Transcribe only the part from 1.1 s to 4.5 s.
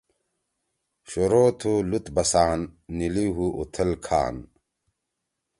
شروع تُھو لُت بسان، نیِلی ہُو اُوتھل کھان